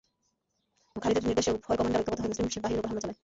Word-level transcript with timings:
খালিদের 0.95 1.23
নির্দেশে 1.23 1.51
উভয় 1.51 1.77
কমান্ডার 1.77 1.99
ঐক্যবদ্ধ 2.01 2.21
হয়ে 2.21 2.45
মুসলিম 2.45 2.61
বাহিনীর 2.63 2.79
উপর 2.79 2.89
হামলা 2.89 3.01
চালায়। 3.01 3.19